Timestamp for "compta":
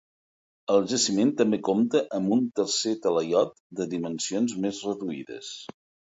1.67-2.01